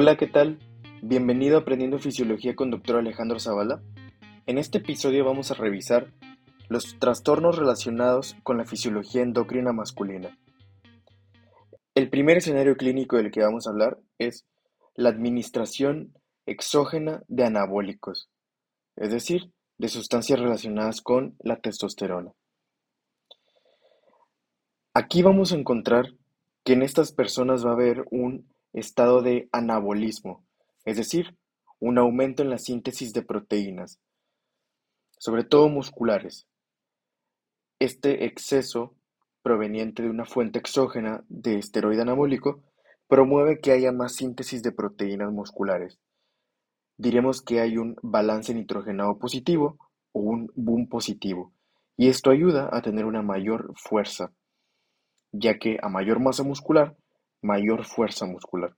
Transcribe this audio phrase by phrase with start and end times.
[0.00, 0.60] Hola, ¿qué tal?
[1.02, 2.98] Bienvenido a Aprendiendo Fisiología con Dr.
[2.98, 3.82] Alejandro Zavala.
[4.46, 6.12] En este episodio vamos a revisar
[6.68, 10.38] los trastornos relacionados con la fisiología endocrina masculina.
[11.96, 14.46] El primer escenario clínico del que vamos a hablar es
[14.94, 16.14] la administración
[16.46, 18.30] exógena de anabólicos,
[18.94, 22.30] es decir, de sustancias relacionadas con la testosterona.
[24.94, 26.14] Aquí vamos a encontrar
[26.62, 30.44] que en estas personas va a haber un estado de anabolismo,
[30.84, 31.36] es decir,
[31.80, 34.00] un aumento en la síntesis de proteínas,
[35.18, 36.46] sobre todo musculares.
[37.78, 38.94] Este exceso
[39.42, 42.62] proveniente de una fuente exógena de esteroide anabólico
[43.06, 45.98] promueve que haya más síntesis de proteínas musculares.
[46.96, 49.78] Diremos que hay un balance nitrogenado positivo
[50.12, 51.52] o un boom positivo,
[51.96, 54.32] y esto ayuda a tener una mayor fuerza,
[55.32, 56.96] ya que a mayor masa muscular,
[57.42, 58.74] mayor fuerza muscular.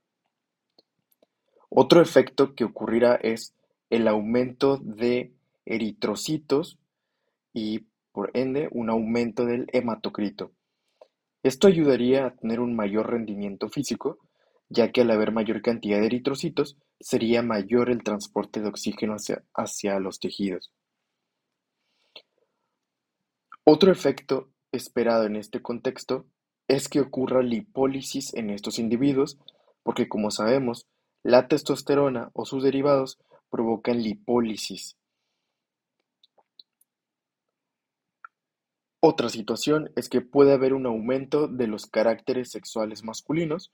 [1.69, 3.53] Otro efecto que ocurrirá es
[3.89, 5.33] el aumento de
[5.65, 6.77] eritrocitos
[7.53, 10.51] y por ende un aumento del hematocrito.
[11.43, 14.19] Esto ayudaría a tener un mayor rendimiento físico,
[14.69, 19.99] ya que al haber mayor cantidad de eritrocitos sería mayor el transporte de oxígeno hacia,
[19.99, 20.71] los tejidos.
[23.63, 26.25] Otro efecto esperado en este contexto
[26.67, 29.37] es que ocurra lipólisis en estos individuos,
[29.83, 30.87] porque como sabemos,
[31.23, 34.95] la testosterona o sus derivados provocan lipólisis.
[39.03, 43.71] Otra situación es que puede haber un aumento de los caracteres sexuales masculinos,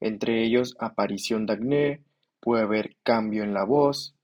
[0.00, 2.04] entre ellos aparición de acné,
[2.40, 4.14] puede haber cambio en la voz.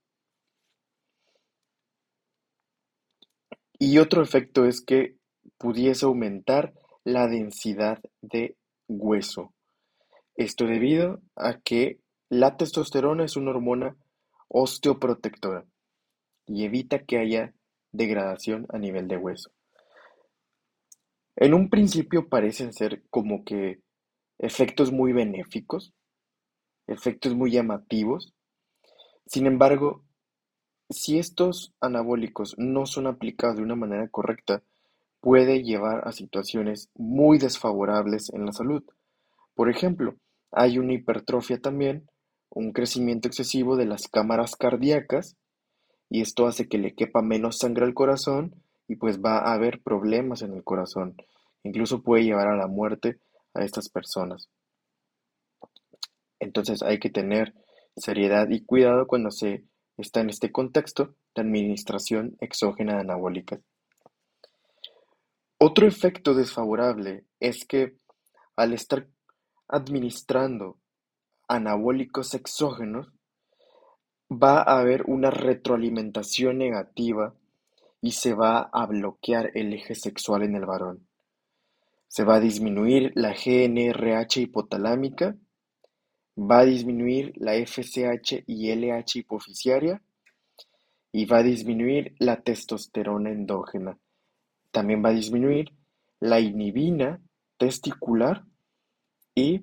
[3.78, 5.16] Y otro efecto es que
[5.58, 6.72] pudiese aumentar
[7.06, 8.56] la densidad de
[8.88, 9.54] hueso.
[10.34, 13.96] Esto debido a que la testosterona es una hormona
[14.48, 15.64] osteoprotectora
[16.48, 17.54] y evita que haya
[17.92, 19.52] degradación a nivel de hueso.
[21.36, 23.78] En un principio parecen ser como que
[24.38, 25.94] efectos muy benéficos,
[26.88, 28.34] efectos muy llamativos.
[29.26, 30.02] Sin embargo,
[30.90, 34.64] si estos anabólicos no son aplicados de una manera correcta,
[35.26, 38.84] puede llevar a situaciones muy desfavorables en la salud.
[39.56, 40.14] Por ejemplo,
[40.52, 42.08] hay una hipertrofia también
[42.48, 45.36] un crecimiento excesivo de las cámaras cardíacas
[46.08, 48.54] y esto hace que le quepa menos sangre al corazón
[48.86, 51.16] y pues va a haber problemas en el corazón.
[51.64, 53.18] Incluso puede llevar a la muerte
[53.52, 54.48] a estas personas.
[56.38, 57.52] Entonces hay que tener
[57.96, 59.64] seriedad y cuidado cuando se
[59.96, 63.60] está en este contexto de administración exógena de anabólicas.
[65.58, 67.96] Otro efecto desfavorable es que
[68.56, 69.08] al estar
[69.68, 70.78] administrando
[71.48, 73.08] anabólicos exógenos,
[74.30, 77.34] va a haber una retroalimentación negativa
[78.02, 81.06] y se va a bloquear el eje sexual en el varón.
[82.08, 85.36] Se va a disminuir la GNRH hipotalámica,
[86.36, 90.02] va a disminuir la FSH y LH hipoficiaria
[91.12, 93.98] y va a disminuir la testosterona endógena.
[94.76, 95.72] También va a disminuir
[96.20, 97.18] la inhibina
[97.56, 98.44] testicular
[99.34, 99.62] y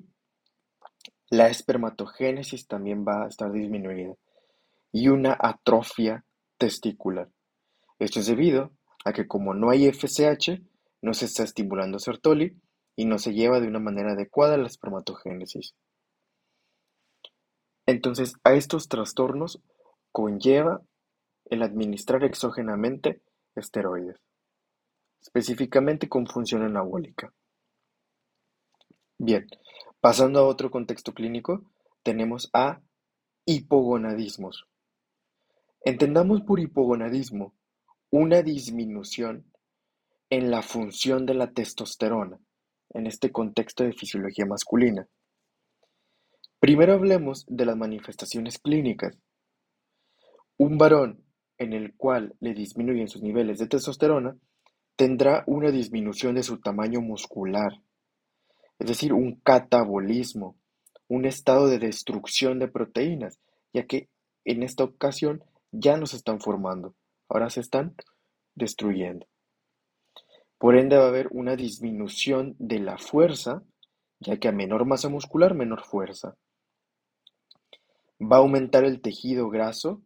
[1.29, 4.15] la espermatogénesis también va a estar disminuida
[4.91, 6.25] y una atrofia
[6.57, 7.29] testicular.
[7.99, 8.71] Esto es debido
[9.05, 10.63] a que como no hay FSH,
[11.03, 12.59] no se está estimulando Sertoli
[12.95, 15.75] y no se lleva de una manera adecuada la espermatogénesis.
[17.85, 19.61] Entonces, a estos trastornos
[20.11, 20.81] conlleva
[21.45, 23.21] el administrar exógenamente
[23.53, 24.17] esteroides,
[25.23, 27.33] específicamente con función anabólica.
[29.17, 29.47] Bien,
[30.03, 31.63] Pasando a otro contexto clínico,
[32.03, 32.81] tenemos a
[33.45, 34.65] hipogonadismos.
[35.79, 37.55] Entendamos por hipogonadismo
[38.09, 39.45] una disminución
[40.29, 42.37] en la función de la testosterona,
[42.89, 45.07] en este contexto de fisiología masculina.
[46.59, 49.17] Primero hablemos de las manifestaciones clínicas.
[50.57, 51.23] Un varón
[51.57, 54.35] en el cual le disminuyen sus niveles de testosterona
[54.95, 57.81] tendrá una disminución de su tamaño muscular,
[58.79, 60.55] es decir, un catabolismo,
[61.07, 63.39] un estado de destrucción de proteínas,
[63.73, 64.09] ya que
[64.45, 66.95] en esta ocasión ya no se están formando,
[67.29, 67.95] ahora se están
[68.55, 69.25] destruyendo.
[70.57, 73.63] Por ende va a haber una disminución de la fuerza,
[74.19, 76.35] ya que a menor masa muscular, menor fuerza.
[78.21, 80.01] Va a aumentar el tejido graso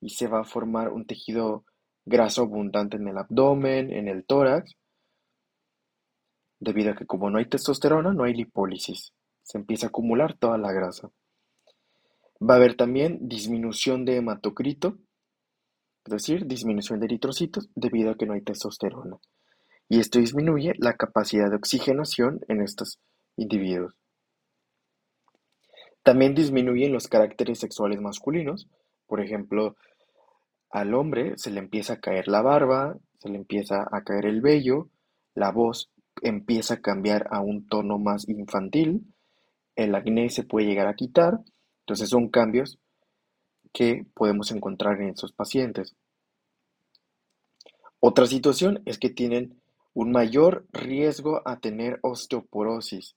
[0.00, 1.64] y se va a formar un tejido
[2.04, 4.76] graso abundante en el abdomen, en el tórax,
[6.58, 9.12] debido a que como no hay testosterona, no hay lipólisis,
[9.42, 11.10] se empieza a acumular toda la grasa.
[12.42, 14.98] Va a haber también disminución de hematocrito,
[16.04, 19.18] es decir, disminución de eritrocitos debido a que no hay testosterona.
[19.88, 22.98] Y esto disminuye la capacidad de oxigenación en estos
[23.36, 23.94] individuos.
[26.02, 28.68] También disminuyen los caracteres sexuales masculinos,
[29.06, 29.76] por ejemplo,
[30.70, 34.40] al hombre se le empieza a caer la barba, se le empieza a caer el
[34.40, 34.88] vello,
[35.34, 35.90] la voz
[36.22, 39.12] empieza a cambiar a un tono más infantil,
[39.76, 41.40] el acné se puede llegar a quitar,
[41.80, 42.78] entonces son cambios
[43.72, 45.96] que podemos encontrar en esos pacientes.
[47.98, 49.60] Otra situación es que tienen
[49.92, 53.16] un mayor riesgo a tener osteoporosis.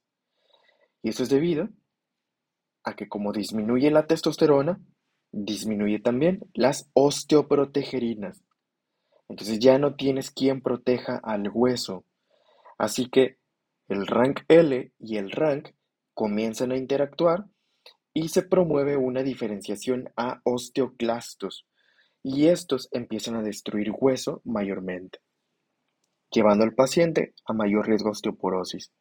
[1.02, 1.70] Y eso es debido
[2.84, 4.80] a que como disminuye la testosterona,
[5.34, 8.46] disminuye también las osteoprotegerinas.
[9.28, 12.06] Entonces ya no tienes quien proteja al hueso.
[12.78, 13.40] Así que
[13.90, 15.70] el rank L y el rank
[16.14, 17.46] comienzan a interactuar
[18.14, 21.66] y se promueve una diferenciación a osteoclastos
[22.22, 25.20] y estos empiezan a destruir hueso mayormente,
[26.32, 28.92] llevando al paciente a mayor riesgo de osteoporosis.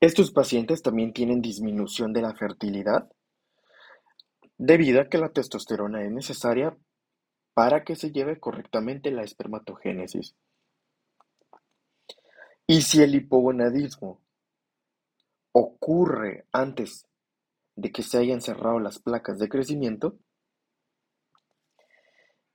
[0.00, 3.10] Estos pacientes también tienen disminución de la fertilidad
[4.64, 6.76] debido a que la testosterona es necesaria
[7.52, 10.36] para que se lleve correctamente la espermatogénesis.
[12.68, 14.20] Y si el hipogonadismo
[15.50, 17.08] ocurre antes
[17.74, 20.16] de que se hayan cerrado las placas de crecimiento,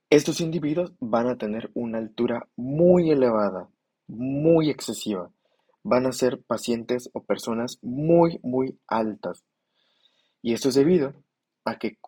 [0.08, 3.68] estos individuos van a tener una altura muy elevada,
[4.06, 5.30] muy excesiva.
[5.82, 9.44] Van a ser pacientes o personas muy, muy altas.
[10.40, 11.12] Y esto es debido
[11.68, 11.98] a que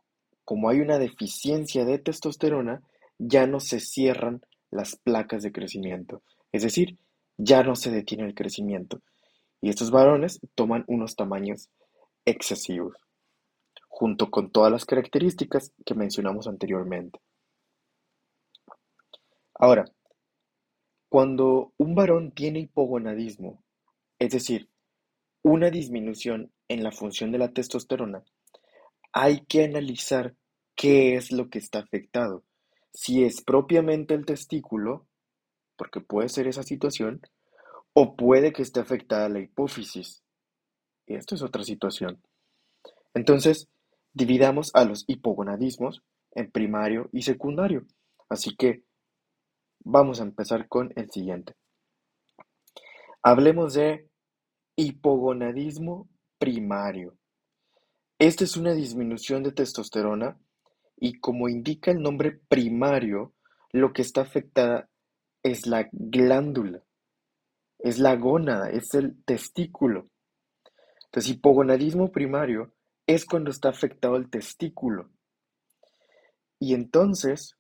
[0.44, 2.82] como hay una deficiencia de testosterona,
[3.18, 4.40] ya no se cierran
[4.70, 6.22] las placas de crecimiento.
[6.52, 6.98] Es decir,
[7.36, 9.00] ya no se detiene el crecimiento.
[9.60, 11.68] Y estos varones toman unos tamaños
[12.24, 12.96] excesivos,
[13.88, 17.20] junto con todas las características que mencionamos anteriormente.
[19.54, 19.84] Ahora,
[21.08, 23.62] cuando un varón tiene hipogonadismo,
[24.18, 24.68] es decir,
[25.42, 28.24] una disminución en la función de la testosterona,
[29.12, 30.34] hay que analizar
[30.76, 32.44] qué es lo que está afectado.
[32.92, 35.06] Si es propiamente el testículo,
[35.76, 37.20] porque puede ser esa situación,
[37.92, 40.22] o puede que esté afectada la hipófisis.
[41.06, 42.22] Y esto es otra situación.
[43.14, 43.68] Entonces,
[44.12, 46.02] dividamos a los hipogonadismos
[46.32, 47.86] en primario y secundario.
[48.28, 48.84] Así que
[49.80, 51.54] vamos a empezar con el siguiente.
[53.22, 54.08] Hablemos de
[54.76, 56.08] hipogonadismo
[56.38, 57.19] primario.
[58.20, 60.38] Esta es una disminución de testosterona
[60.98, 63.32] y como indica el nombre primario,
[63.72, 64.90] lo que está afectada
[65.42, 66.84] es la glándula,
[67.78, 70.10] es la gónada, es el testículo.
[71.06, 72.74] Entonces, hipogonadismo primario
[73.06, 75.08] es cuando está afectado el testículo.
[76.58, 77.56] Y entonces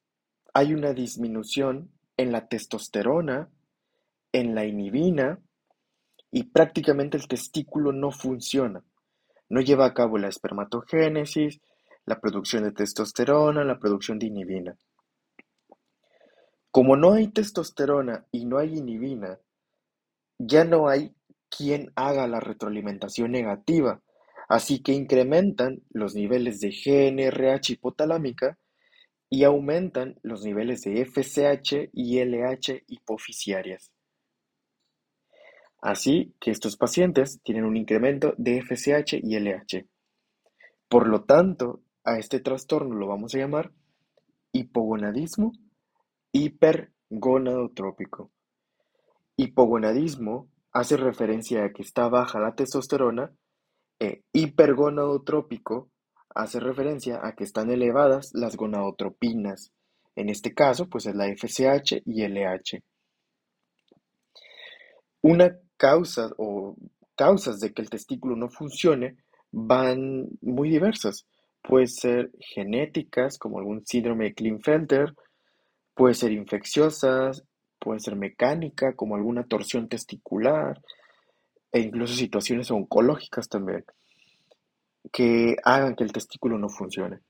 [0.52, 3.48] hay una disminución en la testosterona,
[4.30, 5.40] en la inhibina,
[6.30, 8.84] y prácticamente el testículo no funciona.
[9.50, 11.60] No lleva a cabo la espermatogénesis,
[12.06, 14.76] la producción de testosterona, la producción de inhibina.
[16.70, 19.38] Como no hay testosterona y no hay inhibina,
[20.38, 21.14] ya no hay
[21.48, 24.00] quien haga la retroalimentación negativa,
[24.48, 28.56] así que incrementan los niveles de GNRH hipotalámica
[29.28, 33.92] y aumentan los niveles de FSH y LH hipoficiarias.
[35.80, 39.86] Así que estos pacientes tienen un incremento de FSH y LH.
[40.88, 43.72] Por lo tanto, a este trastorno lo vamos a llamar
[44.52, 45.52] hipogonadismo
[46.32, 48.30] hipergonadotrópico.
[49.36, 53.32] Hipogonadismo hace referencia a que está baja la testosterona
[53.98, 55.90] e hipergonadotrópico
[56.34, 59.72] hace referencia a que están elevadas las gonadotropinas.
[60.14, 62.82] En este caso, pues es la FSH y LH.
[65.22, 66.76] Una causa o
[67.16, 69.16] causas de que el testículo no funcione
[69.50, 71.26] van muy diversas.
[71.62, 75.14] Puede ser genéticas, como algún síndrome de Klinefelter,
[75.94, 77.44] puede ser infecciosas,
[77.78, 80.82] puede ser mecánica, como alguna torsión testicular,
[81.72, 83.84] e incluso situaciones oncológicas también,
[85.10, 87.20] que hagan que el testículo no funcione.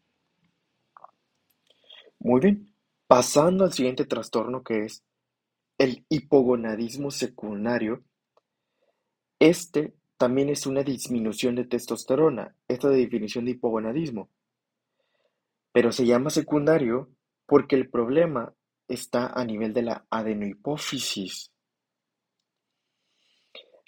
[2.19, 2.75] Muy bien,
[3.07, 5.05] pasando al siguiente trastorno que es
[5.79, 8.03] el hipogonadismo secundario,
[9.41, 14.29] este también es una disminución de testosterona, esta de definición de hipogonadismo.
[15.73, 17.09] Pero se llama secundario
[17.47, 18.55] porque el problema
[18.87, 21.51] está a nivel de la adenohipófisis.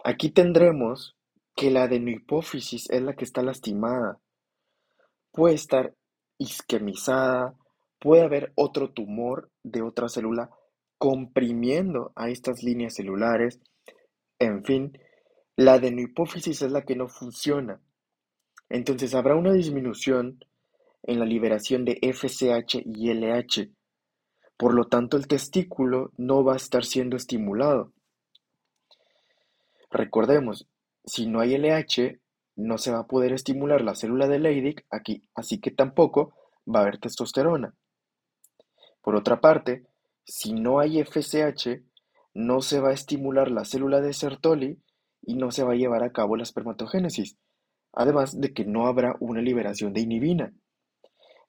[0.05, 1.17] Aquí tendremos
[1.55, 4.19] que la adenohipófisis es la que está lastimada.
[5.33, 5.95] puede estar
[6.39, 7.55] isquemizada,
[7.99, 10.51] puede haber otro tumor de otra célula
[10.99, 13.61] comprimiendo a estas líneas celulares,
[14.39, 14.99] en fin,
[15.57, 17.81] la adenohipófisis es la que no funciona.
[18.69, 20.45] Entonces habrá una disminución
[21.03, 23.71] en la liberación de FSH y LH.
[24.57, 27.93] Por lo tanto, el testículo no va a estar siendo estimulado.
[29.91, 30.67] Recordemos,
[31.05, 32.19] si no hay LH,
[32.57, 36.35] no se va a poder estimular la célula de Leydig aquí, así que tampoco
[36.67, 37.75] va a haber testosterona.
[39.03, 39.85] Por otra parte,
[40.25, 41.83] si no hay FSH,
[42.35, 44.79] no se va a estimular la célula de Sertoli
[45.23, 47.37] y no se va a llevar a cabo la espermatogénesis,
[47.93, 50.53] además de que no habrá una liberación de inhibina.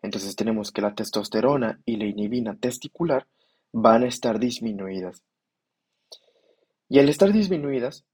[0.02, 3.28] Entonces tenemos que la testosterona y la inhibina testicular
[3.72, 5.24] van a estar disminuidas.
[6.90, 8.06] Y al estar disminuidas,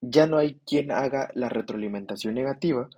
[0.00, 2.88] ya no hay quien haga la retroalimentación negativa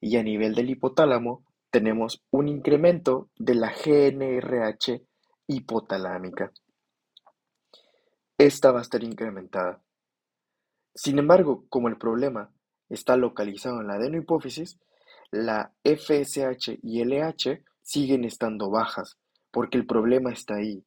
[0.00, 5.02] y a nivel del hipotálamo tenemos un incremento de la GNRH
[5.48, 6.52] hipotalámica.
[8.38, 9.82] Esta va a estar incrementada.
[10.96, 12.50] Sin embargo, como el problema
[12.88, 14.78] está localizado en la adenohipófisis,
[15.30, 19.18] la FSH y LH siguen estando bajas,
[19.50, 20.82] porque el problema está ahí.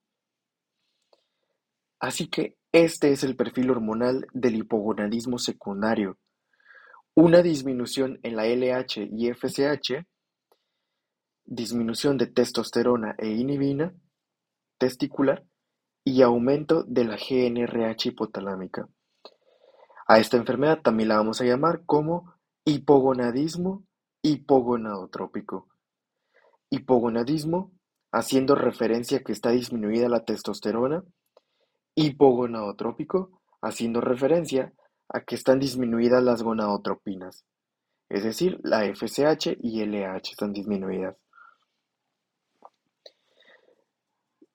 [2.00, 6.18] Así que este es el perfil hormonal del hipogonadismo secundario.
[7.14, 10.08] Una disminución en la LH y FSH,
[11.46, 13.94] disminución de testosterona e inhibina
[14.80, 15.46] testicular
[16.04, 18.88] y aumento de la GNRH hipotalámica.
[20.10, 22.34] A esta enfermedad también la vamos a llamar como
[22.66, 23.86] hipogonadismo
[24.24, 25.68] hipogonadotrópico.
[26.72, 27.72] Hipogonadismo,
[28.12, 31.04] haciendo referencia a que está disminuida la testosterona.
[31.94, 34.74] Hipogonadotrópico, haciendo referencia
[35.10, 37.46] a que están disminuidas las gonadotropinas.
[38.10, 41.18] Es decir, la FSH y LH están disminuidas.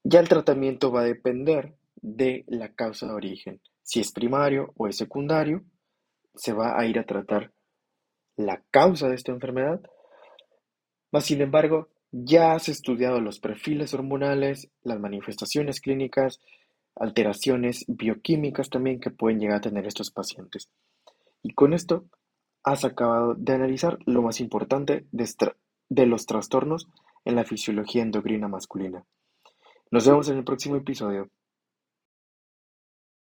[0.02, 3.60] Ya el tratamiento va a depender de la causa de origen.
[3.84, 5.62] Si es primario o es secundario,
[6.34, 7.52] se va a ir a tratar
[8.36, 9.80] la causa de esta enfermedad.
[11.12, 16.40] Mas, sin embargo, ya has estudiado los perfiles hormonales, las manifestaciones clínicas,
[16.96, 20.68] alteraciones bioquímicas también que pueden llegar a tener estos pacientes.
[21.42, 22.06] Y con esto
[22.62, 26.88] has acabado de analizar lo más importante de, los trastornos
[27.24, 29.04] en la fisiología endocrina masculina.
[29.90, 31.28] Nos vemos en el próximo episodio.